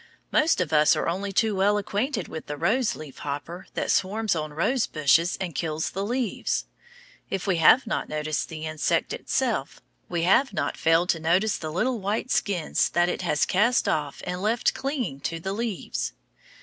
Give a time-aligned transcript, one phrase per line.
[0.31, 4.35] Most of us are only too well acquainted with the rose leaf hopper that swarms
[4.35, 6.65] on rose bushes and kills the leaves.
[7.29, 9.79] If we have not noticed the insect itself,
[10.09, 14.23] we have not failed to notice the little white skins that it has cast off
[14.25, 16.13] and left clinging to the leaves.